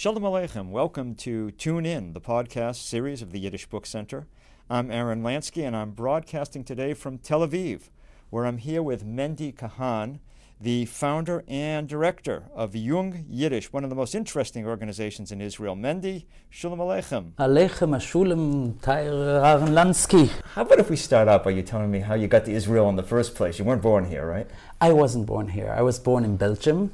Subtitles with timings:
[0.00, 0.70] Shalom Aleichem.
[0.70, 4.28] Welcome to Tune In, the podcast series of the Yiddish Book Center.
[4.70, 7.90] I'm Aaron Lansky, and I'm broadcasting today from Tel Aviv,
[8.30, 10.20] where I'm here with Mendy Cahan,
[10.60, 15.74] the founder and director of Yung Yidish, one of the most interesting organizations in Israel.
[15.74, 17.32] Mendy, Shalom Aleichem.
[17.32, 20.30] Aleichem Ashulam Tair Aaron Lansky.
[20.54, 22.88] How about if we start out by you telling me how you got to Israel
[22.88, 23.58] in the first place?
[23.58, 24.48] You weren't born here, right?
[24.80, 25.74] I wasn't born here.
[25.76, 26.92] I was born in Belgium.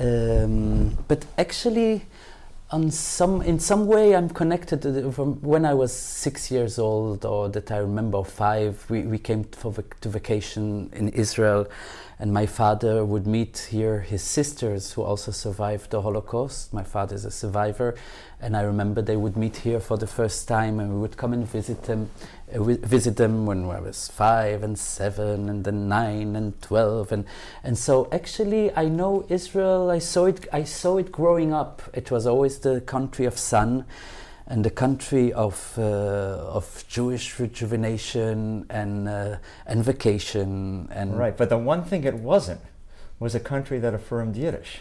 [0.00, 2.06] Um, but actually,
[2.70, 7.24] on some in some way I'm connected the, from when I was six years old
[7.24, 11.68] or that I remember five we, we came for vac- to vacation in Israel
[12.18, 16.72] and my father would meet here his sisters who also survived the Holocaust.
[16.72, 17.94] My father is a survivor
[18.40, 21.32] and I remember they would meet here for the first time and we would come
[21.32, 22.10] and visit them
[22.58, 27.24] visit them when I was five and seven and then nine and twelve and
[27.62, 32.10] and so actually I know Israel I saw it I saw it growing up it
[32.10, 33.84] was always the country of sun
[34.46, 41.48] and the country of uh, of Jewish rejuvenation and uh, and vacation and Right, but
[41.48, 42.60] the one thing it wasn't
[43.18, 44.80] was a country that affirmed Yiddish.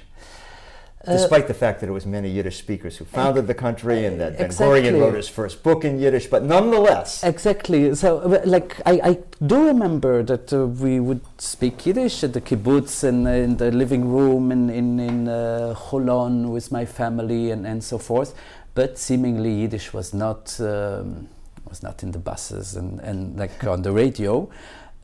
[1.06, 4.38] Despite the fact that it was many Yiddish speakers who founded the country and that
[4.38, 4.84] Ben Exactly.
[4.84, 7.94] Gurion wrote his first book in Yiddish, but nonetheless, Exactly.
[7.94, 12.40] So, uh, like, I, I do remember that uh, we would speak Yiddish at the
[12.40, 17.52] kibbutz and uh, in the living room in in in uh, Holon with my family
[17.52, 18.34] and and so forth.
[18.74, 21.28] But seemingly Yiddish was not um,
[21.70, 24.50] was not in the buses and and like on the radio.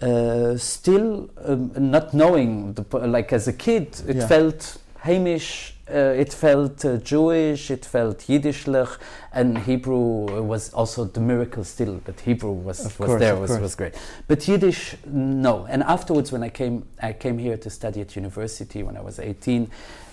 [0.01, 4.27] Uh, still, um, not knowing the like as a kid, it Yeah.
[4.27, 5.75] felt Hamish.
[5.91, 8.97] Uh, it felt uh, Jewish, it felt Yiddishlich,
[9.33, 13.49] and Hebrew was also the miracle still that Hebrew was, Of was course, there was,
[13.49, 13.61] course.
[13.61, 13.95] was great.
[14.27, 15.65] But Yiddish, no.
[15.69, 19.19] And afterwards, when I came, I came here to study at university when I was
[19.19, 19.69] 18.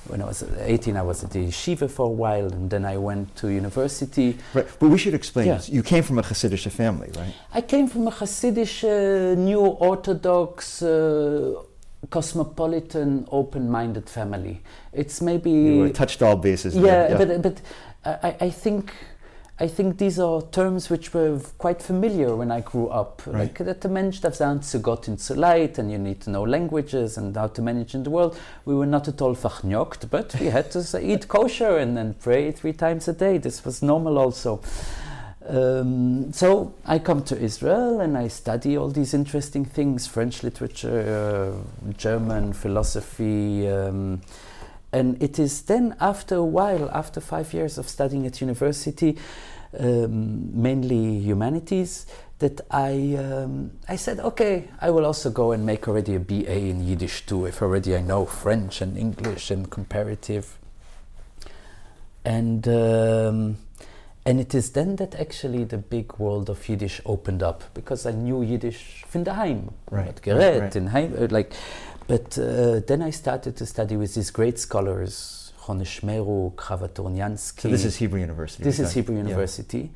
[0.09, 2.97] When I was 18, I was at the yeshiva for a while, and then I
[2.97, 4.39] went to university.
[4.55, 5.57] right, but we should explain Yeah.
[5.57, 5.69] this.
[5.69, 7.35] You came from a Hasidic family, right?
[7.53, 11.55] I came from a Hasidic, uh, new Orthodox, uh,
[12.11, 14.63] cosmopolitan, open-minded family.
[14.93, 16.75] It's maybe You touched all bases.
[16.75, 17.61] there, yeah, but but
[18.05, 18.93] I, I think
[19.59, 23.23] I think these are terms which were quite familiar when I grew up.
[23.27, 23.39] Right.
[23.39, 26.31] Like that the Mensch darf sein zu Gott in zu Leid, and you need to
[26.31, 28.39] know languages and how to manage in the world.
[28.67, 32.53] We were not at all verknockt, but we had to eat kosher and then pray
[32.53, 33.39] three times a day.
[33.39, 34.61] This was normal also.
[35.49, 41.55] Um, so I come to Israel and I study all these interesting things: French literature,
[41.87, 43.69] uh, German philosophy.
[43.69, 44.23] Um,
[44.93, 49.19] and it is then after a while, after five years of studying at university,
[49.79, 52.07] um, mainly humanities,
[52.39, 56.59] that I um, I said, okay, I will also go and make already a BA
[56.59, 60.59] in Yiddish too, if already I know French and English and comparative.
[62.25, 63.57] And um,
[64.27, 68.11] and it is then that actually the big world of Yiddish opened up because I
[68.11, 70.77] knew Yiddish from the Heim, Right, gerät right.
[70.77, 71.53] in Heim, uh, like.
[72.09, 77.63] But uh, then I started to study with these great scholars, Chone Shmeruk, Kravatorniansky.
[77.63, 78.63] So this is Hebrew University.
[78.63, 79.23] This is Hebrew yeah.
[79.23, 79.91] University,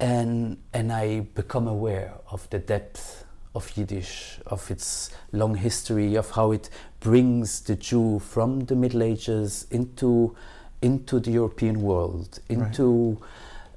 [0.00, 3.24] and and I become aware of the depth
[3.54, 6.70] of Yiddish, of its long history, of how it
[7.00, 10.36] brings the Jew from the Middle Ages into
[10.80, 13.18] into the European world, into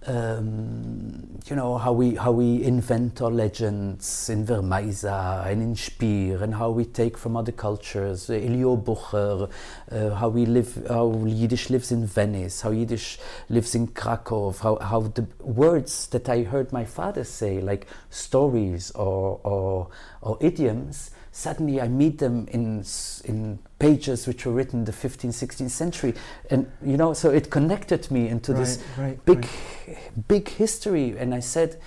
[0.08, 6.44] um, you know how we how we invent our legends in Vermeisa and in Spier,
[6.44, 9.50] and how we take from other cultures, Elia Bachur,
[9.92, 13.20] uh, how we live, how Yiddish lives in Venice, how Yiddish
[13.50, 18.92] lives in Krakow, how, how the words that I heard my father say, like stories
[18.92, 19.90] or or,
[20.22, 22.84] or idioms, suddenly I meet them in
[23.26, 26.14] in pages which were written in the 15th, 16th century,
[26.50, 29.48] and you know, so it connected me into this Right, right, big,
[29.88, 30.28] right.
[30.28, 31.18] big history.
[31.18, 31.80] And I said,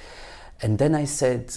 [0.63, 1.57] and then I said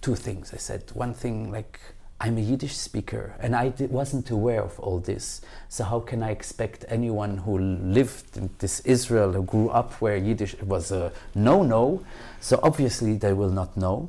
[0.00, 0.52] two things.
[0.54, 1.78] I said one thing like.
[2.24, 5.40] I'm a Yiddish speaker and I di- wasn't aware of all this.
[5.68, 10.16] So, how can I expect anyone who lived in this Israel, who grew up where
[10.16, 12.04] Yiddish was a no no?
[12.40, 14.08] So, obviously, they will not know.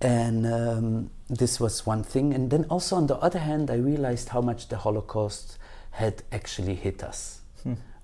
[0.00, 2.32] And um, this was one thing.
[2.34, 5.58] And then also, on the other hand, I realized how much the Holocaust
[5.92, 7.40] had actually hit us,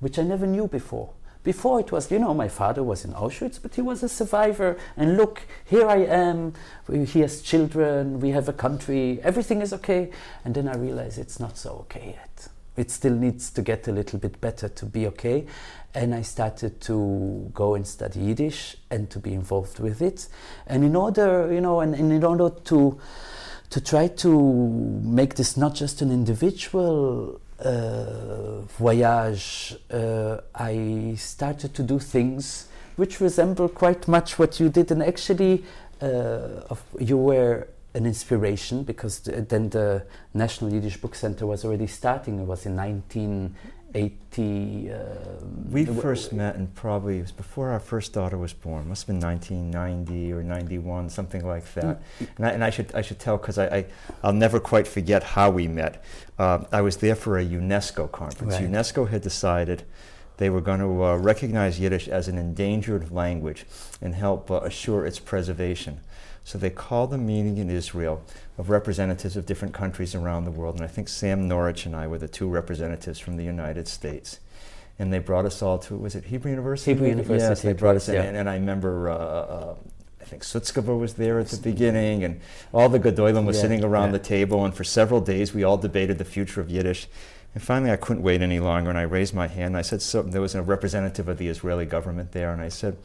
[0.00, 1.10] which I never knew before.
[1.42, 4.76] Before it was, you know, my father was in Auschwitz, but he was a survivor.
[4.96, 6.54] And look, here I am.
[6.88, 8.18] we- He has children.
[8.20, 9.20] We have a country.
[9.22, 10.10] Everything is okay.
[10.44, 12.48] And then I realized it's not so okay yet.
[12.76, 15.46] It still needs to get a little bit better to be okay.
[15.94, 20.28] And I started to go and study Yiddish and to be involved with it.
[20.66, 22.98] And in order, you know, and, and in order to
[23.68, 24.30] to try to
[25.02, 33.20] make this not just an individual uh, voyage, uh, I started to do things which
[33.20, 34.90] resemble quite much what you did.
[34.90, 35.64] And actually,
[36.00, 40.04] uh, you were an inspiration because th- then the
[40.34, 42.38] National Yiddish Book Center was already starting.
[42.38, 44.92] It was in 1980.
[44.92, 48.88] Um, We first met, and probably it was before our first daughter was born.
[48.88, 52.02] Must have been 1990 or 91, something like that.
[52.36, 53.86] And I, and I should I should tell because I, I
[54.22, 56.04] I'll never quite forget how we met.
[56.38, 58.54] Uh, I was there for a UNESCO conference.
[58.54, 58.70] Right.
[58.70, 59.84] UNESCO had decided
[60.36, 63.64] they were going to uh, recognize Yiddish as an endangered language
[64.02, 66.00] and help uh, assure its preservation.
[66.46, 68.22] So they called a meeting in Israel
[68.56, 72.06] of representatives of different countries around the world, and I think Sam Norich and I
[72.06, 74.38] were the two representatives from the United States.
[74.96, 76.92] And they brought us all to was it Hebrew University?
[76.92, 77.34] Hebrew maybe?
[77.34, 78.22] Yes, they brought us in, yeah.
[78.22, 79.10] and, and I remember.
[79.10, 79.74] Uh, uh,
[80.20, 82.40] I think Sutzkever was there at the beginning, and
[82.72, 84.18] all the Gedolim was Yeah, sitting around yeah.
[84.18, 87.08] the table, and for several days we all debated the future of Yiddish.
[87.54, 89.74] And finally, I couldn't wait any longer, and I raised my hand.
[89.74, 90.00] And I said,
[90.30, 92.96] there was a representative of the Israeli government there, and I said,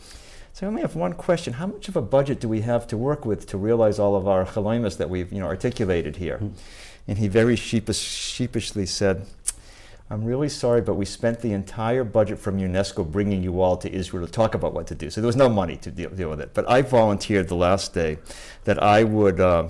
[0.53, 1.53] so I only have one question.
[1.53, 4.27] How much of a budget do we have to work with to realize all of
[4.27, 6.37] our chaloimas that we've you know, articulated here?
[6.37, 6.49] Hmm.
[7.07, 9.25] And he very sheepish, sheepishly said,
[10.11, 13.89] I'm really sorry, but we spent the entire budget from UNESCO bringing you all to
[13.89, 15.09] Israel to talk about what to do.
[15.09, 16.53] So there was no money to deal, deal with it.
[16.53, 18.17] But I volunteered the last day
[18.65, 19.69] that I would uh,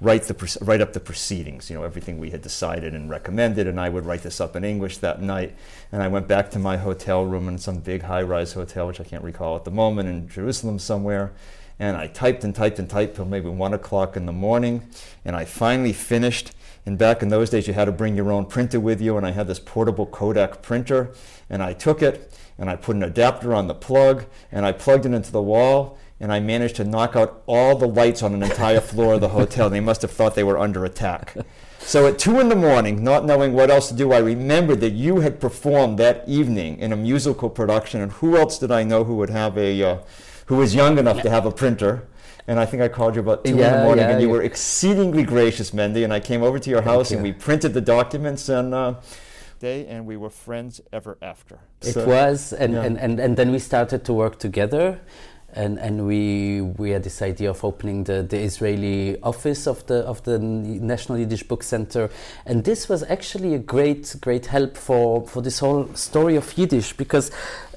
[0.00, 3.80] write, the, write up the proceedings, you know, everything we had decided and recommended, and
[3.80, 5.54] I would write this up in English that night.
[5.90, 9.00] And I went back to my hotel room in some big high rise hotel, which
[9.00, 11.32] I can't recall at the moment, in Jerusalem somewhere.
[11.78, 14.88] And I typed and typed and typed till maybe one o'clock in the morning.
[15.24, 16.52] And I finally finished.
[16.86, 19.16] And back in those days, you had to bring your own printer with you.
[19.16, 21.12] And I had this portable Kodak printer.
[21.50, 25.04] And I took it and I put an adapter on the plug and I plugged
[25.04, 25.98] it into the wall.
[26.18, 29.28] And I managed to knock out all the lights on an entire floor of the
[29.28, 29.68] hotel.
[29.68, 31.34] They must have thought they were under attack.
[31.78, 34.92] So at two in the morning, not knowing what else to do, I remembered that
[34.92, 38.00] you had performed that evening in a musical production.
[38.00, 39.98] And who else did I know who would have a, uh,
[40.46, 42.08] who was young enough to have a printer?
[42.48, 44.34] And I think I called you about two in the morning, yeah, and you yeah.
[44.34, 46.02] were exceedingly gracious, Mendy.
[46.04, 48.94] And I came over to your house, and we printed the documents, and uh,
[49.58, 51.58] day, and we were friends ever after.
[51.82, 52.82] It So- was, and, yeah.
[52.82, 55.00] and, and, and then we started to work together.
[55.52, 60.00] And, and we, we had this idea of opening the, the Israeli office of the,
[60.00, 62.10] of the National Yiddish Book Center.
[62.44, 66.92] And this was actually a great, great help for, for this whole story of Yiddish
[66.92, 67.30] because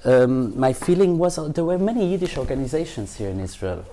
[0.04, 3.86] um, my feeling was uh, there were many Yiddish organizations here in Israel,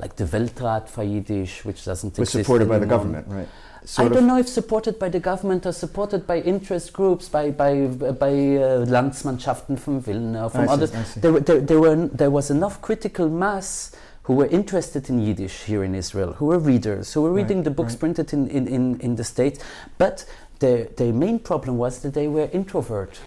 [0.00, 3.48] like the Weltrat for Yiddish, which doesn't was exist supported by the government, right?
[3.96, 7.86] I don't know if supported by the government or supported by interest groups, by by
[7.86, 10.90] by uh, Landsmannschaften from Vilna, or from I others.
[10.92, 11.20] See.
[11.20, 13.92] There, were- there, there were there was enough critical mass
[14.24, 17.62] who were interested in Yiddish here in Israel, who were readers, who were Right, reading
[17.62, 18.00] the books right.
[18.00, 19.58] printed in, in, in, in the States,
[19.96, 20.26] but
[20.58, 23.18] their their main problem was that they were introvert.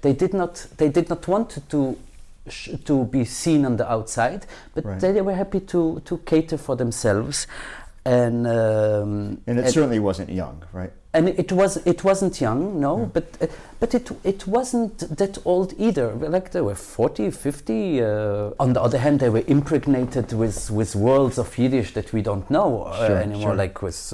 [0.00, 1.96] They did not they did not want to.
[2.50, 5.00] Sh- To be seen on the outside, but Right.
[5.00, 7.46] they, they were happy to, to cater for themselves,
[8.04, 10.90] and um, And it certainly wasn't young, right?
[11.12, 13.04] and it was it wasn't young no Yeah.
[13.12, 13.46] but uh,
[13.80, 18.80] but it it wasn't that old either like they were 40 50 uh, on the
[18.80, 23.06] other hand they were impregnated with with worlds of yiddish that we don't know uh,
[23.08, 23.56] Sure, anymore sure.
[23.56, 24.12] like with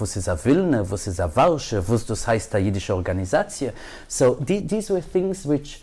[0.00, 3.72] was ist a Wilne was ist a Warsche was das heißt a jiddische Organisation
[4.06, 5.82] so the, these were things which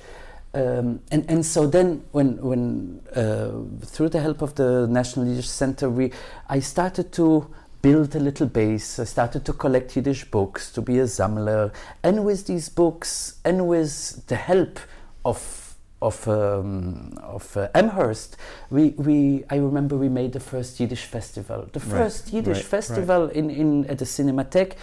[0.54, 3.52] um, and, and so then when, when uh,
[3.86, 6.12] through the help of the National Yiddish Center we
[6.48, 7.48] I started to
[7.82, 8.98] build a little base.
[8.98, 13.68] I started to collect Yiddish books to be a Sammler and with these books and
[13.68, 14.80] with the help
[15.26, 15.60] of
[16.02, 18.36] of, um, of uh, Amherst
[18.70, 21.68] we, we I remember we made the first Yiddish festival.
[21.72, 22.66] The Right, first Yiddish right, right.
[22.66, 24.74] festival in, in at the Cinematheque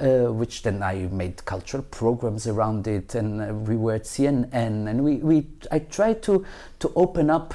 [0.00, 4.52] uh, which then I made cultural programs around it, and uh, we were at CNN,
[4.88, 6.44] and we, we I tried to
[6.80, 7.54] to open up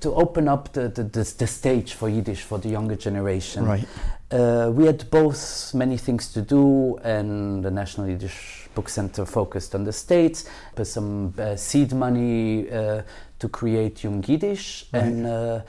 [0.00, 3.64] to open up the, the, the, the stage for Yiddish for the younger generation.
[3.64, 3.84] Right.
[4.30, 9.74] Uh, we had both many things to do, and the National Yiddish Book Center focused
[9.74, 10.44] on the States,
[10.76, 13.02] but some uh, seed money uh,
[13.40, 15.02] to create Yung Yidish, Right.
[15.02, 15.60] and uh,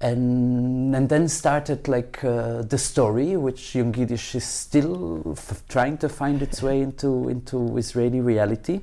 [0.00, 5.36] and and then started like uh, the story, which Yung Yidish is still
[5.68, 8.80] trying to find its way into into Israeli reality.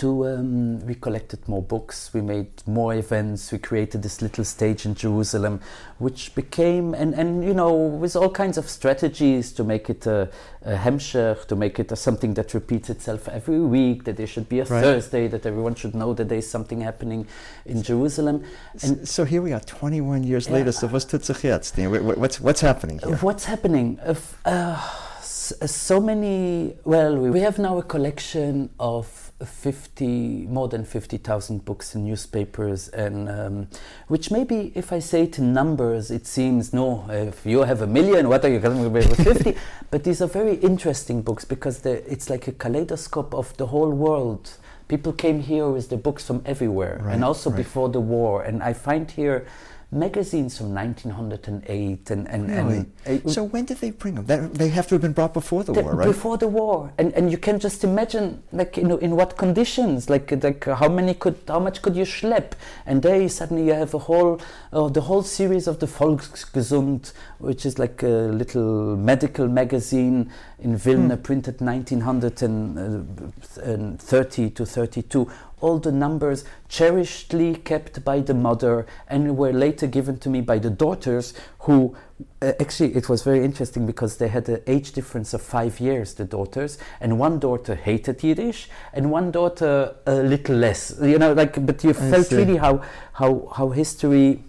[0.00, 4.86] To um, we collected more books, we made more events, we created this little stage
[4.86, 5.60] in Jerusalem,
[5.98, 10.30] which became and and you know with all kinds of strategies to make it a,
[10.64, 14.48] a hemshech, to make it a, something that repeats itself every week, that there should
[14.48, 14.82] be a Right.
[14.82, 17.26] Thursday, that everyone should know that there is something happening
[17.66, 18.42] in Jerusalem.
[18.82, 20.54] And so here we are, 21 years Yeah.
[20.54, 20.72] later.
[20.72, 21.76] So what's tut sich jetzt?
[21.76, 23.16] You know, wh- wh- What's what's happening here?
[23.20, 23.98] What's happening?
[24.06, 24.78] If, uh,
[25.22, 26.76] so many.
[26.84, 33.28] Well, we have now a collection of 50, more than 50,000 books and newspapers, and
[33.28, 33.68] um,
[34.08, 37.86] which maybe if I say it in numbers, it seems no, if you have a
[37.86, 39.56] million, what are you going to be with 50?
[39.90, 44.58] but these are very interesting books because it's like a kaleidoscope of the whole world.
[44.88, 47.56] People came here with the books from everywhere, right, and also right.
[47.56, 48.42] before the war.
[48.42, 49.46] And I find here
[49.92, 52.86] magazines from 1908 and, and, really?
[53.06, 55.34] and uh, so when did they bring them that, they have to have been brought
[55.34, 56.06] before the, the, war right?
[56.06, 56.92] before the war.
[56.96, 60.08] And and you can just imagine like you know in what conditions?
[60.08, 62.52] Like like how many could how much could you schlep?
[62.86, 64.40] And there you suddenly you have a whole
[64.72, 70.30] uh, the whole series of the volksgesund which is like a little medical magazine
[70.60, 71.22] in Vilna hmm.
[71.22, 75.28] printed 1930 to 32
[75.60, 80.58] all the numbers cherishedly kept by the mother and were later given to me by
[80.58, 81.96] the daughters who
[82.42, 86.14] uh, actually it was very interesting because they had an age difference of five years
[86.14, 91.32] the daughters and one daughter hated yiddish and one daughter a little less you know
[91.32, 92.36] like but you I felt see.
[92.36, 94.42] really how how how history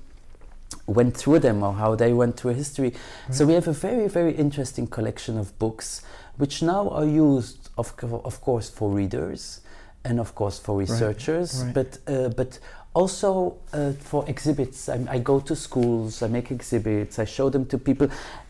[0.87, 3.35] went through them or how they went through history right.
[3.35, 6.01] so we have a very very interesting collection of books
[6.37, 7.93] which now are used of,
[8.25, 9.61] of course for readers
[10.03, 11.97] and of course for researchers, right, right.
[12.05, 12.59] but uh, but
[12.93, 14.89] also uh, for exhibits.
[14.89, 18.09] I, I, go to schools, I make exhibits, I show them to people,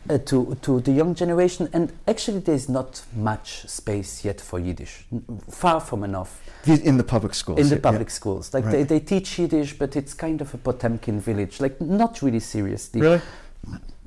[0.09, 5.05] uh, to to the young generation, and actually there's not much space yet for Yiddish,
[5.49, 6.41] far from enough.
[6.65, 7.59] In the public schools.
[7.59, 8.13] In the public yeah.
[8.13, 8.71] schools, like right.
[8.71, 13.01] they, they teach Yiddish, but it's kind of a Potemkin village, like not really seriously.
[13.01, 13.21] Really.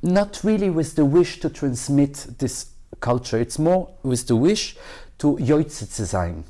[0.02, 2.66] Not really with the wish to transmit this
[3.00, 3.38] culture.
[3.38, 4.76] It's more with the wish
[5.18, 6.44] to Joitze zu sein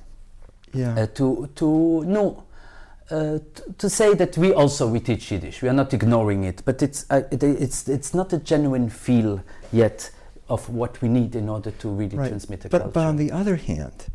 [0.75, 0.95] yeah.
[0.95, 2.45] uh, to to no
[3.11, 3.39] uh,
[3.79, 5.63] to say that we also we teach Yiddish.
[5.63, 9.43] We are not ignoring it, but it's uh, it, it's it's not a genuine feel
[9.73, 10.11] yet
[10.49, 12.29] of what we need in order to really right.
[12.29, 12.93] transmit a but, culture.
[12.93, 14.07] But on the other hand,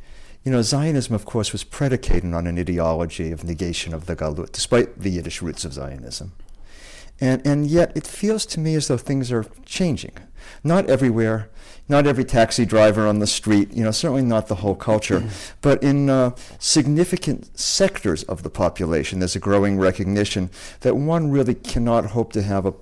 [0.44, 4.52] you know, Zionism, of course, was predicated on an ideology of negation of the Galut,
[4.52, 6.34] despite the Yiddish roots of Zionism.
[7.20, 10.14] And, and yet, it feels to me as though things are changing.
[10.64, 11.50] Not everywhere,
[11.88, 15.28] not every taxi driver on the street, you know, certainly not the whole culture,
[15.62, 20.50] but in uh, significant sectors of the population, there's a growing recognition
[20.82, 22.74] that one really cannot hope to have a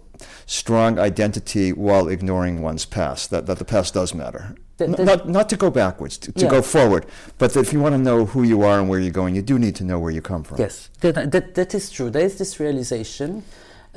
[0.46, 4.56] strong identity while ignoring one's past, that, that the past does matter.
[4.78, 6.52] The, the not, not to go backwards, to, to yeah.
[6.52, 7.06] go forward,
[7.38, 9.42] but that if you want to know who you are and where you're going, you
[9.42, 10.58] do need to know where you come from.
[10.60, 12.10] Yes, that, that, that is true.
[12.10, 13.44] There is this realization.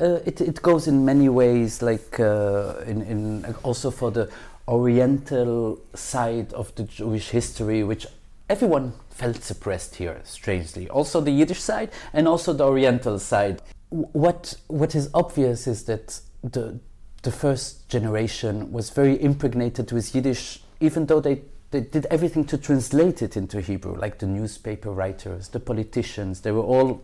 [0.01, 4.31] Uh, it, it goes in many ways, like uh, in, in also for the
[4.67, 8.07] Oriental side of the Jewish history, which
[8.49, 10.89] everyone felt suppressed here, strangely.
[10.89, 13.61] Also the Yiddish side and also the Oriental side.
[13.91, 16.79] What what is obvious is that the
[17.23, 22.59] the first generation was very impregnated with Yiddish, even though they they did everything to
[22.59, 26.41] translate it into Hebrew, like the newspaper writers, the politicians.
[26.41, 27.03] They were all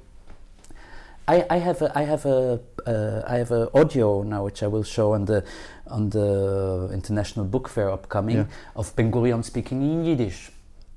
[1.28, 4.68] I, I have a, I have a uh, I have a audio now which I
[4.68, 5.45] will show on the
[5.88, 8.47] on the international book fair upcoming yeah.
[8.76, 10.50] of Ben Gurion speaking in Yiddish,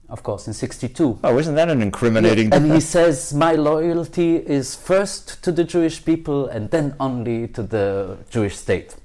[0.07, 1.19] of course in '62.
[1.23, 2.49] Oh, isn't that an incriminating?
[2.49, 2.57] Yeah.
[2.57, 7.63] and he says, "My loyalty is first to the Jewish people and then only to
[7.63, 8.95] the Jewish state."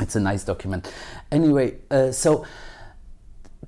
[0.00, 0.92] It's a nice document.
[1.30, 2.44] Anyway, uh, so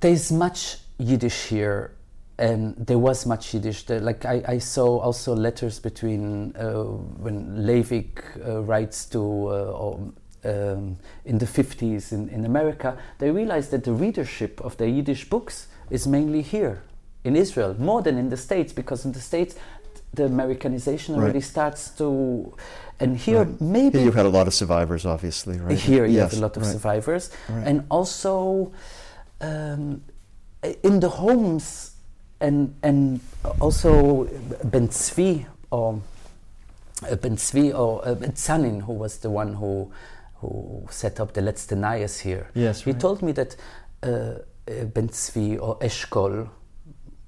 [0.00, 1.92] there's much Yiddish here
[2.38, 3.84] and there was much Yiddish.
[3.84, 9.82] There, like I, I, saw also letters between uh, when Leivik uh, writes to uh,
[9.82, 10.12] or,
[10.44, 15.28] um, in the 50s in, in America, they realized that the readership of the Yiddish
[15.28, 16.82] books is mainly here
[17.24, 19.56] in Israel, more than in the States, because in the States
[20.14, 21.42] the Americanization already right.
[21.42, 22.56] starts to.
[23.00, 23.60] And here, right.
[23.60, 23.98] maybe.
[23.98, 25.78] Here you had a lot of survivors, obviously, right?
[25.78, 26.30] Here you yes.
[26.30, 26.72] have a lot of right.
[26.72, 27.30] survivors.
[27.48, 28.72] And also
[29.40, 30.02] um,
[30.82, 31.97] in the homes
[32.40, 33.20] and and
[33.60, 34.24] also
[34.64, 36.00] Ben Tzvi or
[37.10, 39.90] uh, Ben Tzvi or uh, Zanin, who was the one who
[40.40, 42.48] who set up the Letzte Nayes here.
[42.54, 43.56] Yes, he told me that
[44.02, 46.48] uh, uh, Ben Tzvi or Eshkol,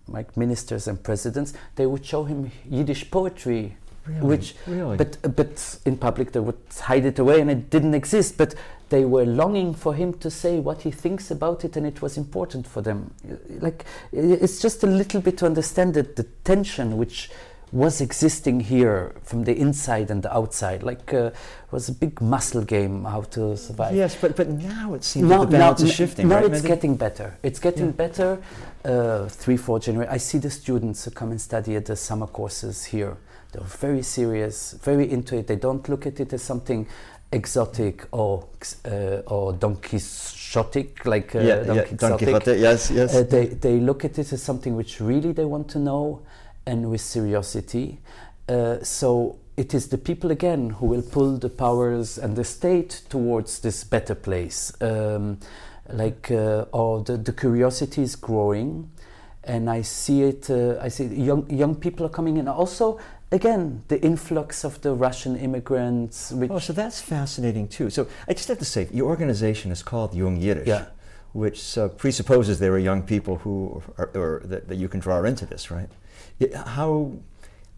[0.07, 3.77] like ministers and presidents, they would show him Yiddish poetry.
[4.07, 4.21] Really?
[4.27, 4.97] Which, really?
[4.97, 8.39] but but in public they would hide it away and it didn't exist.
[8.39, 8.55] But
[8.91, 12.17] they were longing for him to say what he thinks about it and it was
[12.17, 13.15] important for them.
[13.61, 17.31] Like it's just a little bit to understand that the tension which
[17.73, 20.83] was existing here from the inside and the outside.
[20.83, 21.31] Like uh,
[21.71, 23.95] was a big muscle game how to survive.
[23.95, 26.53] Yes but but now it seems now, the balance now, is shifting now right?
[26.53, 27.39] it's getting better.
[27.45, 27.93] It's getting yeah.
[27.93, 28.43] better
[28.85, 32.27] uh, three four generations i see the students who come and study at the summer
[32.27, 33.17] courses here.
[33.53, 35.47] They're very serious very into it.
[35.47, 36.89] They don't look at it as something
[37.33, 38.47] exotic or
[38.85, 43.15] uh, or Don Quixotic, like uh, yeah, Don, yeah, Don Quixote, yes, yes.
[43.15, 46.23] Uh, they they look at it as something which really they want to know,
[46.67, 47.99] and with curiosity.
[48.49, 53.03] Uh, so it is the people again who will pull the powers and the state
[53.09, 54.73] towards this better place.
[54.81, 55.39] Um,
[55.93, 58.91] like, uh, or the, the curiosity is growing,
[59.45, 60.49] and I see it.
[60.51, 62.49] Uh, I see young young people are coming in.
[62.49, 62.99] Also,
[63.33, 66.33] again, the influx of the Russian immigrants.
[66.33, 67.91] Which oh, so that's fascinating too.
[67.91, 70.67] So I just have to say, your organization is called Yung Yidish.
[70.67, 70.87] Yeah.
[71.33, 75.23] Which uh, presupposes there are young people who, are, or that, that you can draw
[75.23, 75.89] into this, right?
[76.55, 77.13] How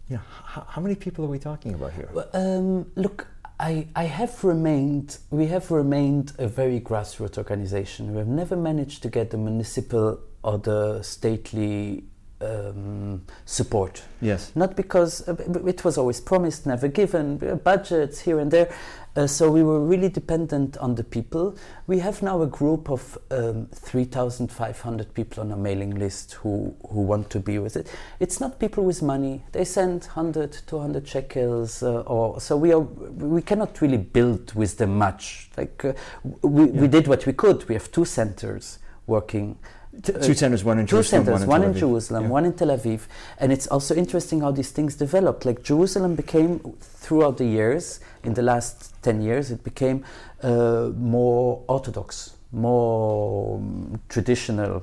[0.09, 2.09] you know, how, how many people are we talking about here?
[2.35, 3.27] Um, look,
[3.61, 8.13] I, I have remained, we have remained a very grassroots organization.
[8.13, 12.05] We have never managed to get the municipal or the stately
[12.43, 14.03] um, support.
[14.21, 14.53] Yes.
[14.55, 18.73] Not because uh, it was always promised, never given, budgets here and there.
[19.15, 21.55] Uh, so we were really dependent on the people.
[21.87, 27.03] We have now a group of um, 3,500 people on a mailing list who, who
[27.03, 27.93] want to be with it.
[28.21, 29.45] It's not people with money.
[29.53, 32.81] They send 100, 200 shekels, uh, or so we are.
[32.81, 35.51] We cannot really build with them much.
[35.59, 35.93] Like uh,
[36.41, 36.81] we, yeah.
[36.81, 37.69] we did what we could.
[37.69, 39.59] We have two centers working
[40.01, 42.31] two centers, one in two Jerusalem, centers, one in, in Jerusalem, yeah.
[42.31, 43.03] one in Tel Aviv,
[43.39, 45.45] and it's also interesting how these things developed.
[45.45, 50.05] Like Jerusalem became throughout the years, in the last ten years, it became
[50.43, 54.83] uh, more orthodox, more um, traditional,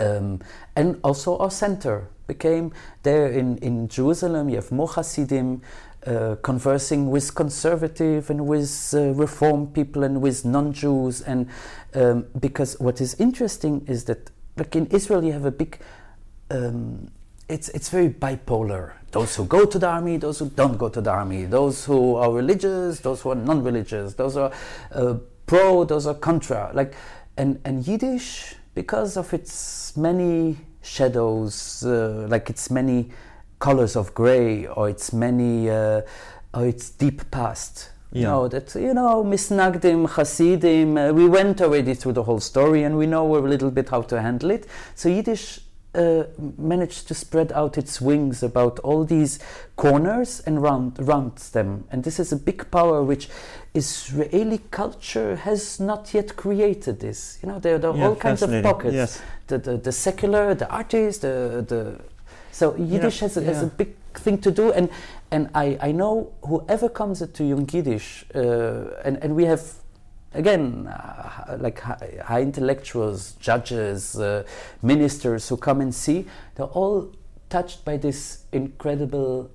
[0.00, 0.40] um,
[0.76, 4.48] and also our center became there in in Jerusalem.
[4.48, 5.60] You have more Hasidim.
[6.06, 11.22] Uh, conversing with conservative and with uh, reform people and with non-Jews.
[11.22, 11.48] And
[11.94, 15.78] um, because what is interesting is that like in Israel you have a big
[16.50, 17.08] um,
[17.48, 18.92] it's it's very bipolar.
[19.12, 21.46] Those who go to the army those who don't go to the army.
[21.46, 24.12] Those who are religious those who are non-religious.
[24.12, 24.52] Those are
[24.92, 25.14] uh,
[25.46, 26.70] pro those are contra.
[26.74, 26.94] Like
[27.38, 33.10] and and Yiddish because of its many shadows uh, like its many
[33.64, 36.02] colors of gray or its many uh,
[36.52, 37.90] or its deep past.
[38.12, 38.20] Yeah.
[38.20, 40.96] You know that you know misnagdim, Hasidim.
[40.96, 44.02] Uh, we went already through the whole story, and we know a little bit how
[44.02, 44.66] to handle it.
[44.94, 45.60] So Yiddish
[45.94, 46.24] uh,
[46.58, 49.38] managed to spread out its wings about all these
[49.76, 51.84] corners and round rounds them.
[51.90, 53.28] And this is a big power which
[53.74, 57.00] Israeli culture has not yet created.
[57.00, 58.94] This, you know, there, there are yeah, all kinds of pockets.
[58.94, 59.22] Yes.
[59.46, 61.80] The, the the secular, the artist, the the
[62.54, 63.46] so Yiddish yeah, has, a, yeah.
[63.48, 64.88] has a big thing to do, and
[65.32, 69.60] and I, I know whoever comes to Yung Yidish, uh, and and we have
[70.34, 74.44] again uh, like high, high, intellectuals, judges, uh,
[74.82, 77.12] ministers who come and see, they're all
[77.50, 79.50] touched by this incredible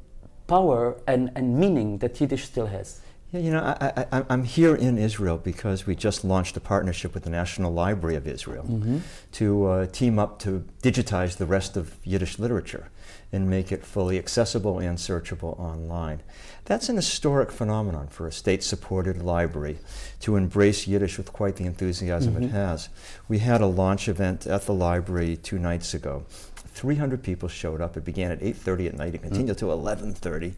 [0.48, 3.00] power and, and meaning that Yiddish still has.
[3.32, 7.14] Yeah, you know, I, I, I'm here in Israel because we just launched a partnership
[7.14, 9.00] with the National Library of Israel mm-hmm.
[9.34, 12.90] to uh, team up to digitize the rest of Yiddish literature
[13.32, 16.22] and make it fully accessible and searchable online.
[16.66, 19.78] That's an historic phenomenon for a state supported library
[20.22, 22.46] to embrace Yiddish with quite the enthusiasm mm-hmm.
[22.46, 22.90] it has.
[23.28, 26.26] We had a launch event at the library two nights ago.
[26.56, 27.96] 300 people showed up.
[27.96, 29.70] It began at 8:30 at night and continued mm-hmm.
[29.70, 30.54] to 11:30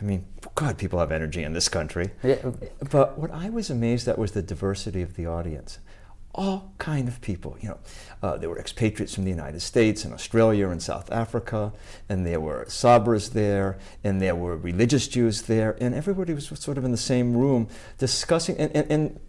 [0.00, 2.10] I mean, God, people have energy in this country.
[2.22, 2.36] Yeah.
[2.90, 5.78] But what I was amazed at was the diversity of the audience.
[6.34, 7.78] All kind of people, you know,
[8.22, 11.72] uh, there were expatriates from the United States and Australia and South Africa,
[12.10, 16.76] and there were Sabras there, and there were religious Jews there, and everybody was sort
[16.76, 19.20] of in the same room discussing, and, and, and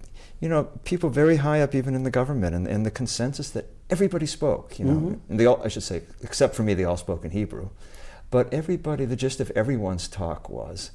[0.42, 3.68] you know, people very high up even in the government, and, and the consensus that
[3.90, 5.32] everybody spoke, you know, mm-hmm.
[5.32, 7.70] and they all, I should say, except for me, they all spoke in Hebrew.
[8.30, 10.92] But everybody, the gist of everyone's talk was,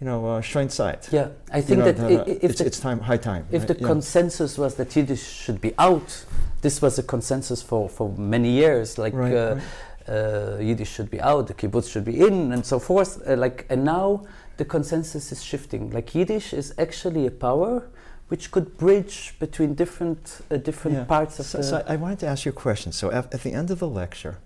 [0.00, 1.08] you know, uh, Zeit.
[1.10, 3.46] Yeah, I think you know, that the, if it's, the, it's, time, high time.
[3.50, 3.68] If right?
[3.68, 3.86] the yeah.
[3.86, 6.24] consensus was that Yiddish should be out,
[6.60, 8.98] this was a consensus for, for many years.
[8.98, 9.64] Like right, uh, right.
[10.06, 13.26] Uh, Yiddish should be out, the kibbutz should be in, and so forth.
[13.26, 14.26] Uh, like, and now
[14.58, 15.90] the consensus is shifting.
[15.90, 17.88] Like Yiddish is actually a power
[18.28, 21.04] which could bridge between different uh, different yeah.
[21.04, 21.64] parts of so, the.
[21.64, 22.92] So I wanted to ask you a question.
[22.92, 24.38] So at, at the end of the lecture,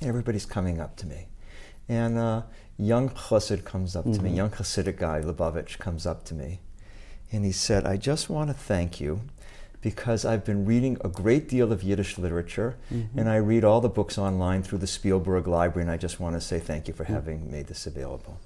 [0.00, 1.26] everybody's coming up to me
[1.88, 2.46] and a
[2.78, 4.14] young chassid comes up mm-hmm.
[4.14, 4.36] to me, mm-hmm.
[4.36, 6.60] young Hasidic guy, Lubavitch, comes up to me,
[7.32, 9.22] and he said, I just want to thank you
[9.80, 13.18] because I've been reading a great deal of Yiddish literature, mm-hmm.
[13.18, 16.34] and I read all the books online through the Spielberg Library, and I just want
[16.34, 17.14] to say thank you for mm-hmm.
[17.14, 18.38] having made this available.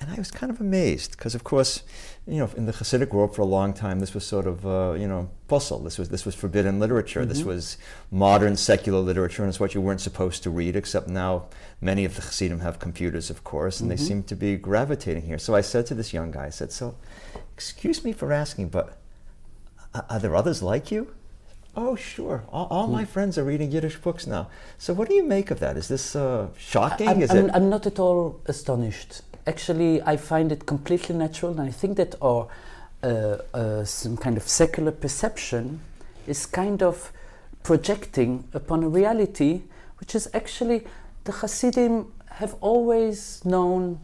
[0.00, 1.82] And I was kind of amazed because, of course,
[2.26, 4.94] you know, in the Hasidic world for a long time, this was sort of, uh,
[4.98, 5.78] you know, puzzle.
[5.78, 7.20] This was this was forbidden literature.
[7.20, 7.28] Mm-hmm.
[7.28, 7.78] This was
[8.10, 10.76] modern secular literature, and it's what you weren't supposed to read.
[10.76, 11.46] Except now,
[11.80, 13.96] many of the Hasidim have computers, of course, and mm-hmm.
[13.96, 15.38] they seem to be gravitating here.
[15.38, 16.96] So I said to this young guy, I said, "So,
[17.54, 18.98] excuse me for asking, but
[20.10, 21.14] are there others like you?"
[21.76, 22.42] Oh, sure.
[22.48, 23.10] All, all my hmm.
[23.10, 24.48] friends are reading Yiddish books now.
[24.78, 25.76] So, what do you make of that?
[25.76, 27.06] Is this uh, shocking?
[27.06, 27.54] I'm, Is I'm, it?
[27.54, 29.20] I'm not at all astonished.
[29.46, 32.48] Actually, I find it completely natural, and I think that our
[33.02, 35.80] uh, uh, some kind of secular perception
[36.26, 37.12] is kind of
[37.62, 39.62] projecting upon a reality,
[39.98, 40.84] which is actually
[41.24, 44.00] the Hasidim have always known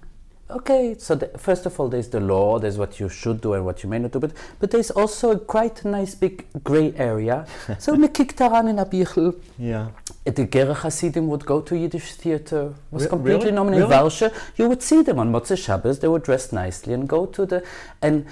[0.56, 3.64] okay, so the, first of all, there's the law, there's what you should do and
[3.64, 7.46] what you may not do, but, but there's also a quite nice big grey area.
[7.78, 9.38] so me kicked around in Abichel.
[9.58, 9.88] Yeah.
[10.24, 13.72] The Gerach Hasidim would go to Yiddish theater, was Re- completely really?
[13.72, 14.30] in really?
[14.56, 17.64] You would see them on Motzei Shabbos, they were dressed nicely and go to the,
[18.00, 18.26] and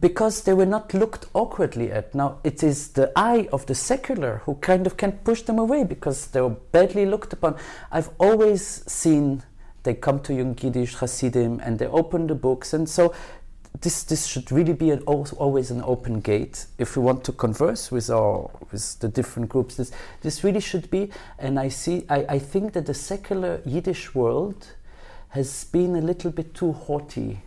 [0.00, 2.14] because they were not looked awkwardly at.
[2.14, 5.84] Now, it is the eye of the secular who kind of can push them away
[5.84, 7.56] because they were badly looked upon.
[7.90, 9.42] I've always seen
[9.86, 12.74] they come to Yung Yidish Hasidim and they open the books.
[12.74, 13.14] And so
[13.80, 17.90] this, this should really be an, always an open gate if we want to converse
[17.90, 19.76] with our with the different groups.
[19.76, 21.10] This, this really should be.
[21.38, 24.66] And I, see, I, I think that the secular Yiddish world
[25.28, 27.40] has been a little bit too haughty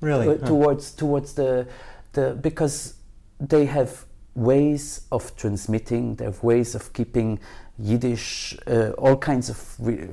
[0.00, 1.66] really uh, towards towards the
[2.12, 2.94] the because
[3.40, 7.38] they have ways of transmitting they have ways of keeping
[7.82, 10.08] Yiddish, uh, all kinds of re-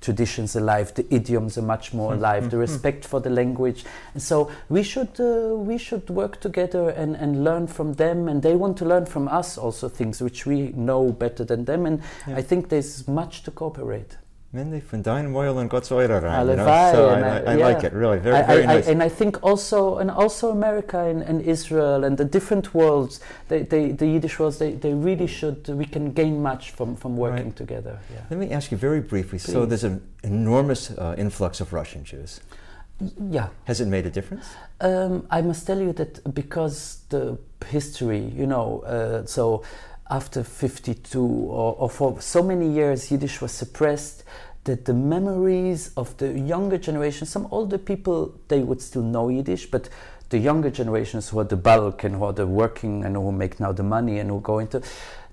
[0.00, 0.94] traditions alive.
[0.94, 2.20] The idioms are much more mm-hmm.
[2.20, 2.42] alive.
[2.44, 2.60] The mm-hmm.
[2.60, 7.42] respect for the language, and so we should uh, we should work together and, and
[7.42, 11.10] learn from them, and they want to learn from us also things which we know
[11.10, 11.84] better than them.
[11.86, 12.36] And yeah.
[12.36, 14.16] I think there's much to cooperate.
[14.54, 16.64] Mende van dein Moil and God's Oira you know?
[16.92, 17.66] So I, I, I yeah.
[17.66, 18.20] like it, really.
[18.20, 18.86] Very, I, very nice.
[18.86, 23.62] and I think also, and also America and, and Israel and the different worlds, they,
[23.62, 27.46] they, the Yiddish worlds, they, they really should, we can gain much from, from working
[27.46, 27.56] right.
[27.56, 27.98] together.
[28.12, 28.20] Yeah.
[28.30, 29.40] Let me ask you very briefly.
[29.40, 29.52] Please.
[29.52, 32.40] So there's an enormous uh, influx of Russian Jews.
[33.28, 33.48] Yeah.
[33.64, 34.46] Has it made a difference?
[34.80, 39.64] Um, I must tell you that because the history, you know, uh, so
[40.14, 44.22] after 52 or, or, for so many years Yiddish was suppressed
[44.62, 49.66] that the memories of the younger generation, some older people, they would still know Yiddish,
[49.66, 49.88] but
[50.30, 53.60] the younger generations who are the bulk and who are the working and who make
[53.60, 54.80] now the money and who go into,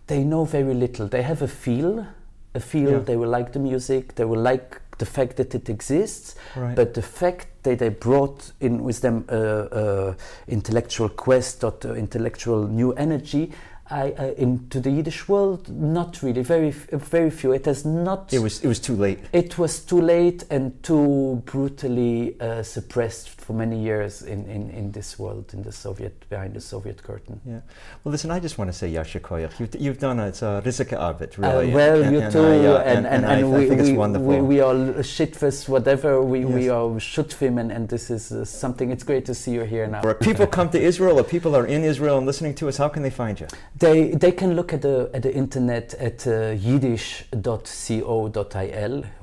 [0.07, 1.07] they know very little.
[1.07, 2.05] They have a feel,
[2.53, 2.91] a feel.
[2.91, 2.99] Yeah.
[2.99, 4.15] They will like the music.
[4.15, 6.35] They will like the fact that it exists.
[6.55, 6.75] Right.
[6.75, 10.13] But the fact that they brought in with them uh, uh,
[10.47, 13.51] intellectual quest or intellectual new energy,
[13.91, 16.43] I, uh, into the Yiddish world, not really.
[16.43, 17.51] Very, very few.
[17.51, 18.33] It has not.
[18.33, 18.63] It was.
[18.63, 19.19] It was too late.
[19.33, 24.91] It was too late and too brutally uh, suppressed for many years in, in, in
[24.91, 27.41] this world, in the Soviet behind the Soviet curtain.
[27.45, 27.59] Yeah.
[28.03, 28.31] Well, listen.
[28.31, 29.59] I just want to say Yasher Koyach.
[29.59, 31.71] You've, you've done a, it's a risike arbeit, really.
[31.71, 33.89] Uh, well, and, you and too, I, uh, and, and, I, we, I think we,
[33.89, 34.27] it's wonderful.
[34.27, 34.73] We, we are
[35.03, 36.21] shitfus, whatever.
[36.21, 36.49] We, yes.
[36.49, 38.89] we are shutfim, and, and this is uh, something.
[38.89, 40.01] It's great to see you here now.
[40.01, 42.87] Where people come to Israel, or people are in Israel and listening to us, how
[42.87, 43.47] can they find you?
[43.81, 47.33] They they can look at the at the internet at uh, yiddish.co.il,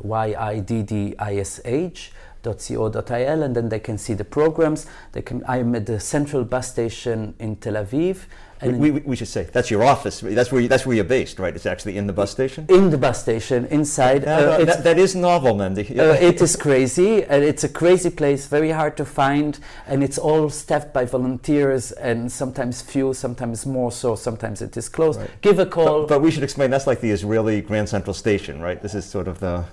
[0.03, 2.11] y i d d i s h
[2.42, 4.87] co.il and then they can see the programs.
[5.12, 5.44] They can.
[5.47, 8.27] I'm at the central bus station in Tel Aviv.
[8.61, 10.21] And we, we, we, should say that's your office.
[10.21, 11.55] That's where you, that's where you're based, right?
[11.55, 12.66] It's actually in the bus station.
[12.68, 14.23] In the bus station, inside.
[14.23, 15.97] That, uh, that, that is novel, Mendy.
[15.97, 20.18] uh, it is crazy, and it's a crazy place, very hard to find, and it's
[20.18, 23.92] all staffed by volunteers, and sometimes few, sometimes more.
[23.92, 25.21] So sometimes it is closed.
[25.21, 25.31] Right.
[25.40, 26.03] Give a call.
[26.03, 26.71] But, but we should explain.
[26.71, 28.83] That's like the Israeli Grand Central Station, right?
[28.83, 29.64] This is sort of the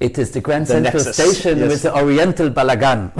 [0.00, 1.68] it is the Grand the Central Nexus, Station yes.
[1.70, 3.12] with the Oriental Balagan.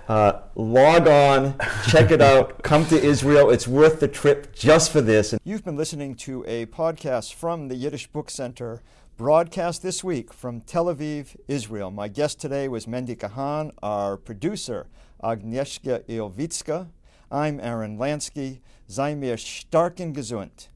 [0.07, 1.55] Uh, log on,
[1.87, 3.51] check it out, come to Israel.
[3.51, 5.35] It's worth the trip just for this.
[5.43, 8.81] You've been listening to a podcast from the Yiddish Book Center,
[9.17, 11.91] broadcast this week from Tel Aviv, Israel.
[11.91, 14.87] My guest today was Mendy Cahan, our producer,
[15.21, 16.87] Agnieszka Ilwicka.
[17.29, 18.61] I'm Aaron Lansky.
[18.87, 20.69] Sei mir stark und gesund.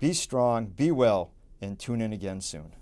[0.00, 2.72] Be strong, be well, and tune in again soon.